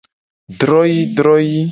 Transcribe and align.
Droyii 0.63 1.03
droyii. 1.15 1.65